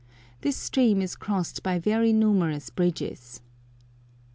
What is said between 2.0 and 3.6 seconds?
numerous bridges.